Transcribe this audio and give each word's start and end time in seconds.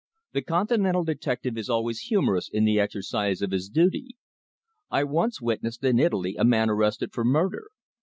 The 0.31 0.41
Continental 0.41 1.03
detective 1.03 1.59
is 1.59 1.69
always 1.69 1.99
humorous 2.09 2.49
in 2.49 2.65
the 2.65 2.79
exercise 2.79 3.43
of 3.43 3.51
his 3.51 3.69
duty. 3.69 4.17
I 4.89 5.03
once 5.03 5.39
witnessed 5.39 5.83
in 5.83 5.99
Italy 5.99 6.35
a 6.39 6.43
man 6.43 6.71
arrested 6.71 7.13
for 7.13 7.23
murder. 7.23 7.67